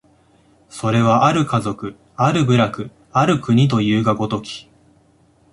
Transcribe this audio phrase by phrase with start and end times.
[0.67, 4.67] それは或る家族、或る部落、或る国というが如き、